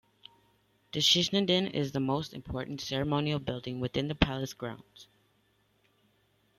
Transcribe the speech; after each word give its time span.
The 0.93 0.99
"Shishinden" 0.99 1.69
is 1.75 1.91
the 1.91 1.99
most 1.99 2.33
important 2.33 2.81
ceremonial 2.81 3.37
building 3.37 3.79
within 3.79 4.07
the 4.07 4.15
palace 4.15 4.55
grounds. 4.55 5.05